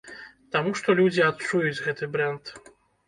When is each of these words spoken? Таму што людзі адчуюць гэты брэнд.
Таму 0.55 0.71
што 0.79 0.95
людзі 0.99 1.23
адчуюць 1.31 1.83
гэты 1.89 2.11
брэнд. 2.17 2.55